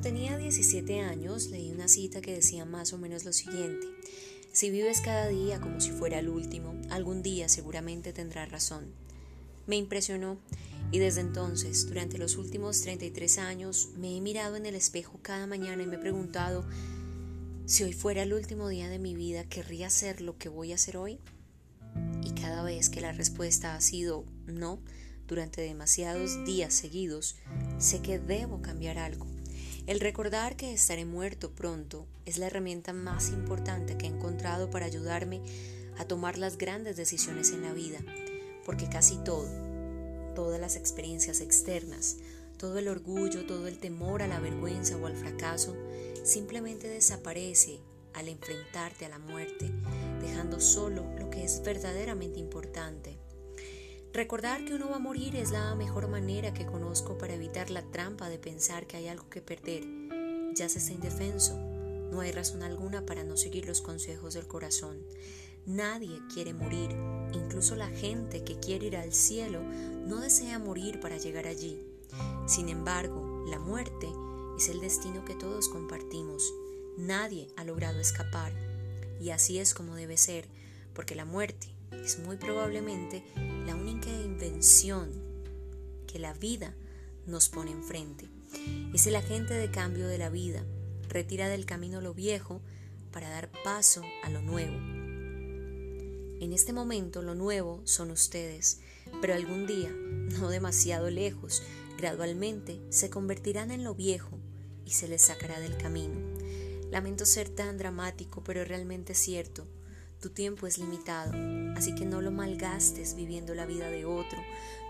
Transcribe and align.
tenía 0.00 0.38
17 0.38 1.00
años 1.00 1.48
leí 1.48 1.70
una 1.70 1.88
cita 1.88 2.20
que 2.20 2.34
decía 2.34 2.64
más 2.64 2.92
o 2.92 2.98
menos 2.98 3.24
lo 3.24 3.32
siguiente. 3.32 3.86
Si 4.52 4.70
vives 4.70 5.00
cada 5.00 5.28
día 5.28 5.60
como 5.60 5.80
si 5.80 5.90
fuera 5.90 6.18
el 6.18 6.28
último, 6.28 6.74
algún 6.90 7.22
día 7.22 7.48
seguramente 7.48 8.12
tendrás 8.12 8.50
razón. 8.50 8.92
Me 9.66 9.76
impresionó 9.76 10.38
y 10.90 10.98
desde 10.98 11.20
entonces, 11.20 11.86
durante 11.86 12.16
los 12.16 12.36
últimos 12.36 12.80
33 12.80 13.38
años, 13.38 13.90
me 13.96 14.16
he 14.16 14.20
mirado 14.20 14.56
en 14.56 14.66
el 14.66 14.74
espejo 14.74 15.18
cada 15.20 15.46
mañana 15.46 15.82
y 15.82 15.86
me 15.86 15.96
he 15.96 16.00
preguntado 16.00 16.64
si 17.66 17.84
hoy 17.84 17.92
fuera 17.92 18.22
el 18.22 18.32
último 18.32 18.68
día 18.68 18.88
de 18.88 18.98
mi 18.98 19.14
vida, 19.14 19.44
¿querría 19.44 19.88
hacer 19.88 20.20
lo 20.20 20.38
que 20.38 20.48
voy 20.48 20.72
a 20.72 20.76
hacer 20.76 20.96
hoy? 20.96 21.18
Y 22.24 22.30
cada 22.32 22.62
vez 22.62 22.88
que 22.88 23.00
la 23.00 23.12
respuesta 23.12 23.74
ha 23.74 23.80
sido 23.80 24.24
no, 24.46 24.80
durante 25.26 25.60
demasiados 25.60 26.44
días 26.46 26.72
seguidos, 26.72 27.36
sé 27.78 28.00
que 28.00 28.18
debo 28.18 28.62
cambiar 28.62 28.96
algo. 28.98 29.26
El 29.88 30.00
recordar 30.00 30.54
que 30.54 30.74
estaré 30.74 31.06
muerto 31.06 31.50
pronto 31.50 32.04
es 32.26 32.36
la 32.36 32.48
herramienta 32.48 32.92
más 32.92 33.30
importante 33.30 33.96
que 33.96 34.04
he 34.04 34.10
encontrado 34.10 34.68
para 34.68 34.84
ayudarme 34.84 35.40
a 35.96 36.04
tomar 36.04 36.36
las 36.36 36.58
grandes 36.58 36.98
decisiones 36.98 37.52
en 37.52 37.62
la 37.62 37.72
vida, 37.72 37.98
porque 38.66 38.90
casi 38.90 39.16
todo, 39.24 39.48
todas 40.34 40.60
las 40.60 40.76
experiencias 40.76 41.40
externas, 41.40 42.18
todo 42.58 42.76
el 42.78 42.88
orgullo, 42.88 43.46
todo 43.46 43.66
el 43.66 43.78
temor 43.78 44.20
a 44.20 44.28
la 44.28 44.40
vergüenza 44.40 44.98
o 44.98 45.06
al 45.06 45.16
fracaso, 45.16 45.74
simplemente 46.22 46.86
desaparece 46.86 47.80
al 48.12 48.28
enfrentarte 48.28 49.06
a 49.06 49.08
la 49.08 49.18
muerte, 49.18 49.72
dejando 50.20 50.60
solo 50.60 51.06
lo 51.18 51.30
que 51.30 51.44
es 51.44 51.62
verdaderamente 51.62 52.38
importante. 52.38 53.16
Recordar 54.12 54.64
que 54.64 54.74
uno 54.74 54.88
va 54.88 54.96
a 54.96 55.00
morir 55.00 55.36
es 55.36 55.50
la 55.50 55.74
mejor 55.74 56.08
manera 56.08 56.54
que 56.54 56.66
conozco 56.66 57.18
para 57.18 57.34
evitar 57.34 57.70
la 57.70 57.82
trampa 57.82 58.28
de 58.28 58.38
pensar 58.38 58.86
que 58.86 58.96
hay 58.96 59.06
algo 59.06 59.28
que 59.28 59.42
perder. 59.42 59.84
Ya 60.54 60.68
se 60.68 60.78
está 60.78 60.92
indefenso. 60.92 61.56
No 62.10 62.20
hay 62.20 62.32
razón 62.32 62.62
alguna 62.62 63.04
para 63.04 63.22
no 63.22 63.36
seguir 63.36 63.66
los 63.66 63.82
consejos 63.82 64.34
del 64.34 64.46
corazón. 64.46 65.04
Nadie 65.66 66.20
quiere 66.32 66.54
morir. 66.54 66.90
Incluso 67.34 67.76
la 67.76 67.88
gente 67.88 68.42
que 68.44 68.58
quiere 68.58 68.86
ir 68.86 68.96
al 68.96 69.12
cielo 69.12 69.62
no 69.62 70.20
desea 70.20 70.58
morir 70.58 71.00
para 71.00 71.18
llegar 71.18 71.46
allí. 71.46 71.78
Sin 72.46 72.70
embargo, 72.70 73.44
la 73.46 73.58
muerte 73.58 74.08
es 74.56 74.70
el 74.70 74.80
destino 74.80 75.24
que 75.26 75.34
todos 75.34 75.68
compartimos. 75.68 76.50
Nadie 76.96 77.48
ha 77.56 77.64
logrado 77.64 78.00
escapar. 78.00 78.52
Y 79.20 79.30
así 79.30 79.58
es 79.58 79.74
como 79.74 79.94
debe 79.94 80.16
ser, 80.16 80.48
porque 80.94 81.14
la 81.14 81.26
muerte 81.26 81.68
es 81.92 82.18
muy 82.18 82.36
probablemente 82.36 83.22
la 83.66 83.74
única 83.74 84.10
invención 84.10 85.10
que 86.06 86.18
la 86.18 86.32
vida 86.34 86.74
nos 87.26 87.48
pone 87.48 87.70
enfrente. 87.70 88.28
Es 88.94 89.06
el 89.06 89.16
agente 89.16 89.54
de 89.54 89.70
cambio 89.70 90.08
de 90.08 90.18
la 90.18 90.30
vida. 90.30 90.64
Retira 91.08 91.48
del 91.48 91.66
camino 91.66 92.00
lo 92.00 92.14
viejo 92.14 92.60
para 93.12 93.28
dar 93.28 93.50
paso 93.62 94.02
a 94.22 94.30
lo 94.30 94.42
nuevo. 94.42 94.76
En 96.40 96.52
este 96.52 96.72
momento 96.72 97.20
lo 97.22 97.34
nuevo 97.34 97.82
son 97.84 98.10
ustedes, 98.10 98.80
pero 99.20 99.34
algún 99.34 99.66
día, 99.66 99.90
no 100.38 100.48
demasiado 100.48 101.10
lejos, 101.10 101.62
gradualmente 101.96 102.80
se 102.90 103.10
convertirán 103.10 103.70
en 103.70 103.84
lo 103.84 103.94
viejo 103.94 104.38
y 104.84 104.90
se 104.92 105.08
les 105.08 105.22
sacará 105.22 105.60
del 105.60 105.76
camino. 105.76 106.14
Lamento 106.90 107.26
ser 107.26 107.48
tan 107.48 107.76
dramático, 107.76 108.42
pero 108.44 108.64
realmente 108.64 109.14
cierto. 109.14 109.66
Tu 110.20 110.30
tiempo 110.30 110.66
es 110.66 110.78
limitado, 110.78 111.32
así 111.76 111.94
que 111.94 112.04
no 112.04 112.20
lo 112.20 112.32
malgastes 112.32 113.14
viviendo 113.14 113.54
la 113.54 113.66
vida 113.66 113.88
de 113.88 114.04
otro. 114.04 114.38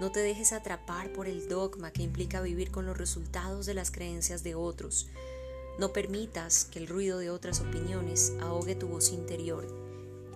No 0.00 0.10
te 0.10 0.20
dejes 0.20 0.52
atrapar 0.52 1.12
por 1.12 1.28
el 1.28 1.48
dogma 1.48 1.90
que 1.92 2.02
implica 2.02 2.40
vivir 2.40 2.70
con 2.70 2.86
los 2.86 2.96
resultados 2.96 3.66
de 3.66 3.74
las 3.74 3.90
creencias 3.90 4.42
de 4.42 4.54
otros. 4.54 5.06
No 5.78 5.92
permitas 5.92 6.64
que 6.64 6.78
el 6.78 6.86
ruido 6.86 7.18
de 7.18 7.28
otras 7.28 7.60
opiniones 7.60 8.32
ahogue 8.40 8.74
tu 8.74 8.88
voz 8.88 9.12
interior. 9.12 9.66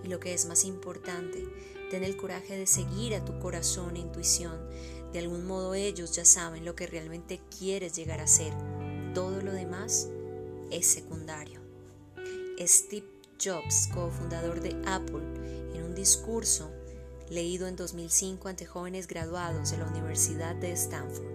Y 0.05 0.09
lo 0.09 0.21
que 0.21 0.34
es 0.34 0.44
más 0.44 0.65
importante, 0.66 1.49
ten 1.91 2.05
el 2.05 2.19
coraje 2.19 2.59
de 2.59 2.66
seguir 2.66 3.15
a 3.15 3.25
tu 3.25 3.39
corazón 3.39 3.97
e 3.97 4.00
intuición. 4.00 4.61
De 5.11 5.21
algún 5.21 5.47
modo 5.47 5.72
ellos 5.72 6.15
ya 6.15 6.27
saben 6.27 6.66
lo 6.66 6.75
que 6.75 6.87
realmente 6.87 7.41
quieres 7.59 7.95
llegar 7.97 8.21
a 8.21 8.27
ser. 8.27 8.53
Todo 9.15 9.41
lo 9.41 9.53
demás 9.53 10.11
es 10.71 10.87
secundario. 10.87 11.62
Steve 12.61 13.12
Jobs, 13.42 13.88
cofundador 13.92 14.60
de 14.60 14.70
Apple, 14.86 15.22
en 15.75 15.82
un 15.82 15.94
discurso 15.97 16.70
leído 17.28 17.66
en 17.66 17.75
2005 17.75 18.48
ante 18.48 18.66
jóvenes 18.66 19.08
graduados 19.08 19.72
de 19.72 19.78
la 19.78 19.86
Universidad 19.86 20.54
de 20.54 20.70
Stanford. 20.72 21.31